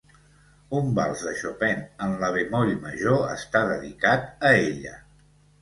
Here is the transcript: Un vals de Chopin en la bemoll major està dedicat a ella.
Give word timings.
Un 0.77 0.87
vals 0.99 1.25
de 1.27 1.33
Chopin 1.41 1.83
en 2.07 2.15
la 2.23 2.31
bemoll 2.37 2.73
major 2.87 3.23
està 3.35 3.65
dedicat 3.75 4.29
a 4.51 4.57
ella. 4.67 4.99